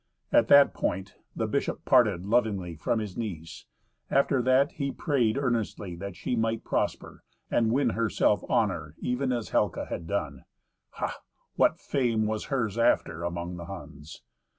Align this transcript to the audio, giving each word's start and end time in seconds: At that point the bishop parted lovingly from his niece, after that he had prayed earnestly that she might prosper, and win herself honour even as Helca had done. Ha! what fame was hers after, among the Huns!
At 0.31 0.47
that 0.47 0.73
point 0.73 1.13
the 1.35 1.45
bishop 1.45 1.85
parted 1.85 2.25
lovingly 2.25 2.73
from 2.75 2.97
his 2.97 3.15
niece, 3.15 3.67
after 4.09 4.41
that 4.41 4.71
he 4.71 4.87
had 4.87 4.97
prayed 4.97 5.37
earnestly 5.37 5.93
that 5.95 6.15
she 6.15 6.35
might 6.35 6.63
prosper, 6.63 7.23
and 7.51 7.71
win 7.71 7.91
herself 7.91 8.43
honour 8.45 8.95
even 8.97 9.31
as 9.31 9.51
Helca 9.51 9.85
had 9.89 10.07
done. 10.07 10.45
Ha! 10.93 11.19
what 11.55 11.77
fame 11.77 12.25
was 12.25 12.45
hers 12.45 12.79
after, 12.79 13.23
among 13.23 13.57
the 13.57 13.65
Huns! 13.65 14.23